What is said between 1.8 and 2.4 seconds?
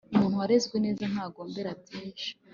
byinshi